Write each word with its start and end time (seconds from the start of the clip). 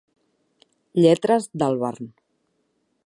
Lletres 1.05 1.47
d'Albarn. 1.63 2.13